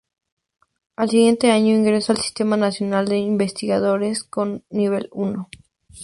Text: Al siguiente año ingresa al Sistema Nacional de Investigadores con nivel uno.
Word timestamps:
Al 0.95 1.11
siguiente 1.11 1.51
año 1.51 1.75
ingresa 1.75 2.11
al 2.13 2.17
Sistema 2.17 2.57
Nacional 2.57 3.07
de 3.07 3.19
Investigadores 3.19 4.23
con 4.23 4.63
nivel 4.71 5.07
uno. 5.11 5.47